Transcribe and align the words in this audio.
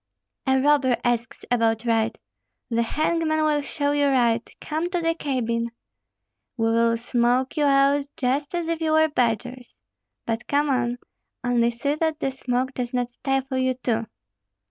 "A 0.47 0.59
robber 0.59 0.97
asks 1.03 1.45
about 1.51 1.85
right! 1.85 2.17
The 2.71 2.81
hangman 2.81 3.43
will 3.43 3.61
show 3.61 3.91
you 3.91 4.07
right! 4.07 4.49
Come 4.59 4.89
to 4.89 4.99
the 4.99 5.13
cabin." 5.13 5.69
"We 6.57 6.71
will 6.71 6.97
smoke 6.97 7.55
you 7.55 7.65
out 7.65 8.07
just 8.17 8.55
as 8.55 8.67
if 8.67 8.81
you 8.81 8.93
were 8.93 9.09
badgers." 9.09 9.75
"But 10.25 10.47
come 10.47 10.71
on; 10.71 10.97
only 11.43 11.69
see 11.69 11.93
that 11.93 12.19
the 12.19 12.31
smoke 12.31 12.73
does 12.73 12.95
not 12.95 13.11
stifle 13.11 13.59
you 13.59 13.75
too." 13.75 14.07